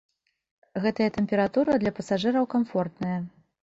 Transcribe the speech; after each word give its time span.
Гэтая 0.85 1.09
тэмпература 1.17 1.77
для 1.83 1.91
пасажыраў 1.99 2.51
камфортная. 2.55 3.19